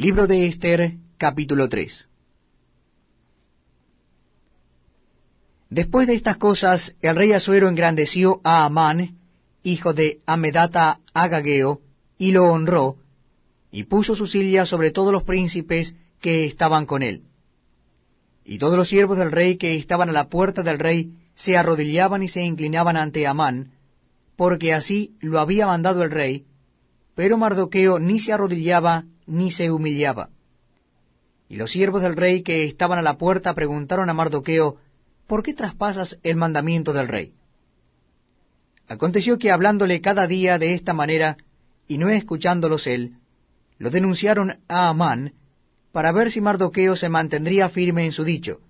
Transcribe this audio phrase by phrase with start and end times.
[0.00, 2.08] Libro de Esther, capítulo 3.
[5.68, 9.18] Después de estas cosas, el rey Asuero engrandeció a Amán,
[9.62, 11.82] hijo de Amedata Agageo,
[12.16, 12.96] y lo honró,
[13.70, 17.24] y puso su silla sobre todos los príncipes que estaban con él.
[18.42, 22.22] Y todos los siervos del rey que estaban a la puerta del rey se arrodillaban
[22.22, 23.72] y se inclinaban ante Amán,
[24.36, 26.46] porque así lo había mandado el rey,
[27.14, 30.28] pero Mardoqueo ni se arrodillaba ni se humillaba.
[31.48, 34.76] Y los siervos del rey que estaban a la puerta preguntaron a Mardoqueo,
[35.26, 37.32] ¿por qué traspasas el mandamiento del rey?
[38.88, 41.36] Aconteció que hablándole cada día de esta manera,
[41.86, 43.14] y no escuchándolos él,
[43.78, 45.32] lo denunciaron a Amán,
[45.92, 48.60] para ver si Mardoqueo se mantendría firme en su dicho,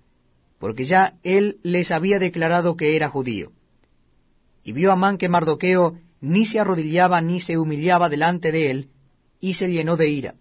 [0.59, 3.51] porque ya él les había declarado que era judío.
[4.63, 8.89] Y vio Amán que Mardoqueo ni se arrodillaba ni se humillaba delante de él,
[9.39, 10.35] y se llenó de ira.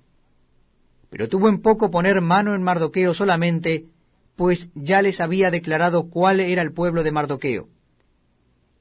[1.10, 3.86] Pero tuvo en poco poner mano en Mardoqueo solamente,
[4.36, 7.68] pues ya les había declarado cuál era el pueblo de Mardoqueo.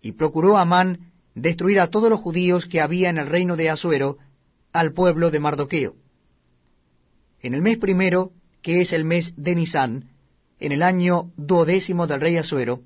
[0.02, 4.17] Y procuró Amán destruir a todos los judíos que había en el reino de Asuero,
[4.71, 5.95] al pueblo de Mardoqueo.
[7.41, 10.09] En el mes primero, que es el mes de Nisán,
[10.59, 12.81] en el año duodécimo del rey Asuero,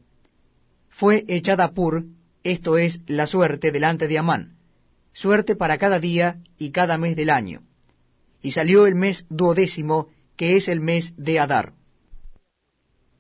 [0.90, 2.06] fue echada Pur,
[2.44, 4.58] esto es la suerte delante de Amán,
[5.12, 7.62] suerte para cada día y cada mes del año.
[8.44, 11.74] Y salió el mes duodécimo, que es el mes de Adar.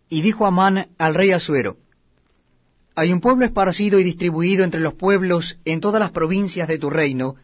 [0.09, 1.77] Y dijo Amán al rey Asuero,
[2.93, 6.89] Hay un pueblo esparcido y distribuido entre los pueblos en todas las provincias de tu
[6.91, 7.37] reino,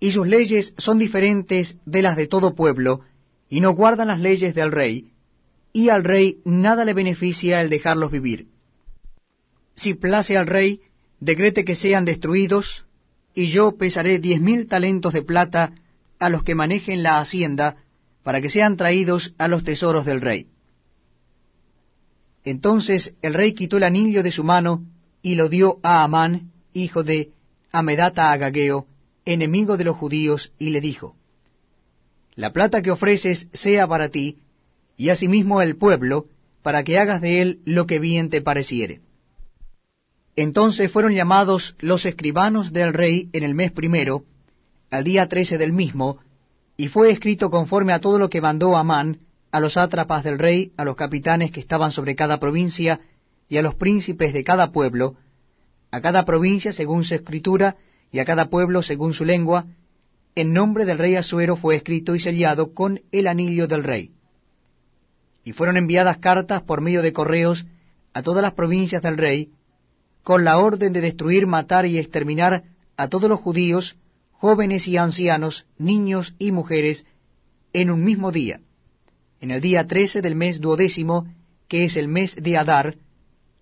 [0.00, 3.00] y sus leyes son diferentes de las de todo pueblo,
[3.48, 5.12] y no guardan las leyes del rey,
[5.72, 8.48] y al rey nada le beneficia el dejarlos vivir.
[9.74, 10.80] Si place al rey,
[11.20, 12.86] decrete que sean destruidos,
[13.34, 15.72] y yo pesaré diez mil talentos de plata
[16.18, 17.76] a los que manejen la hacienda,
[18.22, 20.48] para que sean traídos a los tesoros del rey.
[22.44, 24.84] Entonces el rey quitó el anillo de su mano,
[25.22, 27.32] y lo dio a Amán, hijo de
[27.72, 28.86] Amedata Agageo,
[29.24, 31.16] enemigo de los judíos, y le dijo,
[32.34, 34.38] La plata que ofreces sea para ti,
[34.96, 36.26] y asimismo el pueblo,
[36.62, 39.00] para que hagas de él lo que bien te pareciere.
[40.36, 44.24] Entonces fueron llamados los escribanos del rey en el mes primero,
[44.90, 46.18] al día trece del mismo,
[46.76, 50.72] y fue escrito conforme a todo lo que mandó Amán, a los sátrapas del rey,
[50.76, 53.00] a los capitanes que estaban sobre cada provincia,
[53.48, 55.16] y a los príncipes de cada pueblo,
[55.90, 57.76] a cada provincia según su escritura,
[58.10, 59.66] y a cada pueblo según su lengua,
[60.34, 64.12] en nombre del rey Asuero fue escrito y sellado con el anillo del rey.
[65.44, 67.66] Y fueron enviadas cartas por medio de correos
[68.12, 69.50] a todas las provincias del rey,
[70.22, 72.64] con la orden de destruir, matar y exterminar
[72.96, 73.96] a todos los judíos,
[74.38, 77.04] jóvenes y ancianos, niños y mujeres,
[77.72, 78.60] en un mismo día,
[79.40, 81.26] en el día trece del mes duodécimo,
[81.66, 82.96] que es el mes de Adar,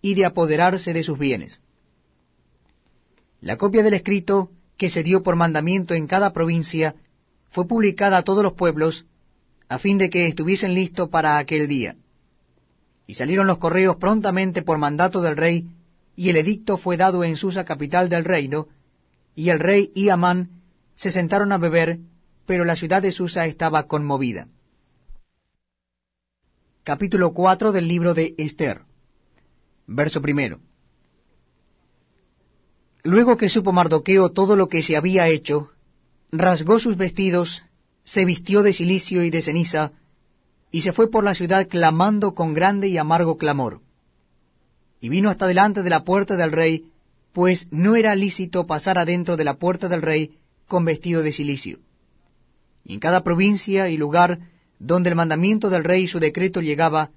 [0.03, 1.61] y de apoderarse de sus bienes.
[3.41, 6.95] La copia del escrito que se dio por mandamiento en cada provincia
[7.49, 9.07] fue publicada a todos los pueblos,
[9.69, 11.97] a fin de que estuviesen listos para aquel día.
[13.07, 15.67] Y salieron los correos prontamente por mandato del rey,
[16.15, 18.69] y el edicto fue dado en Susa, capital del reino,
[19.35, 20.56] y el rey y Amán
[20.97, 22.01] se sentaron a beber,
[22.47, 24.49] pero la ciudad de Susa estaba conmovida.
[26.83, 28.83] Capítulo 4 del libro de Esther.
[29.87, 30.61] Verso primero.
[33.03, 35.71] Luego que supo Mardoqueo todo lo que se había hecho,
[36.33, 37.65] rasgó sus vestidos,
[38.05, 39.93] se vistió de silicio y de ceniza,
[40.71, 43.81] y se fue por la ciudad clamando con grande y amargo clamor.
[45.01, 46.91] Y vino hasta delante de la puerta del rey,
[47.33, 51.79] pues no era lícito pasar adentro de la puerta del rey con vestido de silicio.
[52.85, 54.41] Y en cada provincia y lugar
[54.79, 57.11] donde el mandamiento del rey y su decreto llegaba,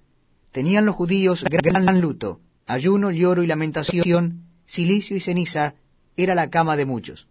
[0.51, 5.75] tenían los judíos gran luto, ayuno, lloro y lamentación, silicio y ceniza,
[6.15, 7.27] era la cama de muchos.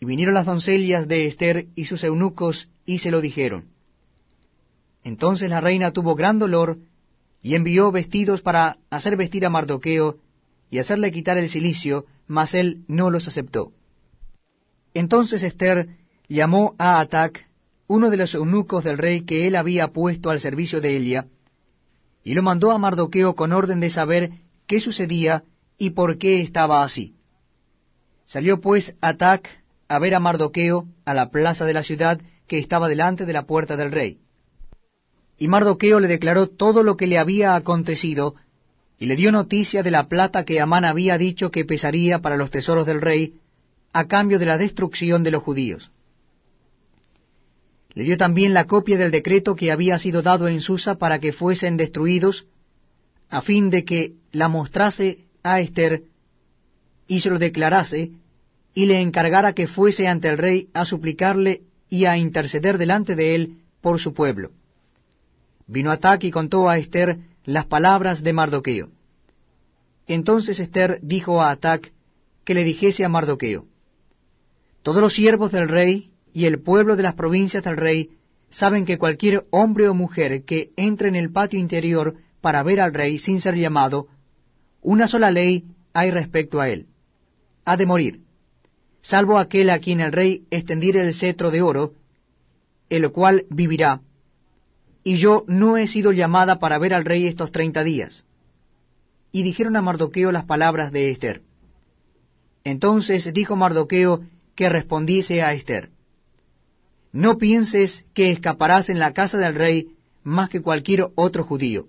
[0.00, 3.66] Y vinieron las doncellas de Esther y sus eunucos y se lo dijeron.
[5.02, 6.78] Entonces la reina tuvo gran dolor
[7.42, 10.18] y envió vestidos para hacer vestir a Mardoqueo
[10.70, 13.72] y hacerle quitar el cilicio, mas él no los aceptó.
[14.94, 15.88] Entonces Esther
[16.28, 17.48] llamó a Atac,
[17.88, 21.26] uno de los eunucos del rey que él había puesto al servicio de ella,
[22.22, 24.30] y lo mandó a Mardoqueo con orden de saber
[24.66, 25.44] qué sucedía
[25.76, 27.14] y por qué estaba así.
[28.24, 29.48] Salió pues Atac
[29.88, 33.46] a ver a Mardoqueo a la plaza de la ciudad que estaba delante de la
[33.46, 34.18] puerta del rey.
[35.38, 38.36] Y Mardoqueo le declaró todo lo que le había acontecido,
[38.98, 42.50] y le dio noticia de la plata que Amán había dicho que pesaría para los
[42.50, 43.34] tesoros del rey,
[43.94, 45.90] a cambio de la destrucción de los judíos.
[47.94, 51.32] le dio también la copia del decreto que había sido dado en Susa para que
[51.32, 52.46] fuesen destruidos,
[53.30, 56.02] a fin de que la mostrase a Esther
[57.06, 58.10] y se lo declarase,
[58.74, 63.36] y le encargara que fuese ante el rey a suplicarle y a interceder delante de
[63.36, 64.50] él por su pueblo.
[65.68, 68.88] Vino Atac y contó a Esther las palabras de Mardoqueo.
[70.08, 71.92] Entonces Esther dijo a Atac
[72.44, 73.66] que le dijese a Mardoqueo,
[74.84, 78.10] Todos los siervos del rey y el pueblo de las provincias del rey
[78.50, 82.92] saben que cualquier hombre o mujer que entre en el patio interior para ver al
[82.92, 84.08] rey sin ser llamado,
[84.82, 85.64] una sola ley
[85.94, 86.86] hay respecto a él.
[87.64, 88.20] Ha de morir,
[89.00, 91.94] salvo aquel a quien el rey extendiere el cetro de oro,
[92.90, 94.02] el cual vivirá.
[95.02, 98.26] Y yo no he sido llamada para ver al rey estos treinta días.
[99.32, 101.40] Y dijeron a Mardoqueo las palabras de Esther.
[102.64, 104.20] Entonces dijo Mardoqueo
[104.54, 105.90] que respondiese a Esther.
[107.12, 109.88] No pienses que escaparás en la casa del rey
[110.22, 111.86] más que cualquier otro judío.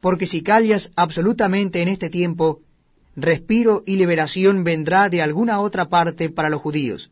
[0.00, 2.60] Porque si callas absolutamente en este tiempo,
[3.16, 7.10] respiro y liberación vendrá de alguna otra parte para los judíos,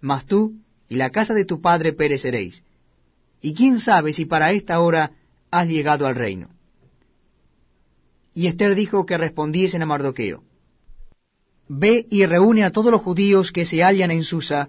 [0.00, 0.54] mas tú
[0.88, 2.62] y la casa de tu padre pereceréis.
[3.40, 5.12] Y quién sabe si para esta hora
[5.50, 6.48] has llegado al reino.
[8.34, 10.42] Y Esther dijo que respondiesen a Mardoqueo.
[11.68, 14.68] Ve y reúne a todos los judíos que se hallan en Susa,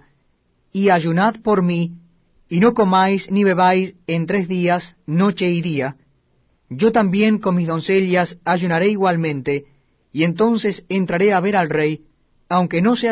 [0.72, 1.92] y ayunad por mí,
[2.48, 5.96] y no comáis ni bebáis en tres días, noche y día.
[6.68, 9.66] Yo también con mis doncellas ayunaré igualmente,
[10.12, 12.02] y entonces entraré a ver al rey,
[12.48, 13.06] aunque no sea